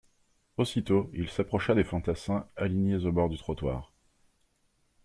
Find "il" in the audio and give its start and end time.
1.13-1.29